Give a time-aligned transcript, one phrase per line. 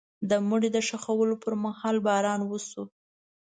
[0.29, 2.83] د مړي د ښخولو پر مهال باران وشو.